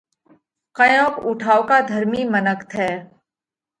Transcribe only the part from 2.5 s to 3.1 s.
ٿئه۔